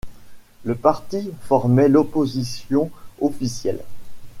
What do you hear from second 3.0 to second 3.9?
officielle.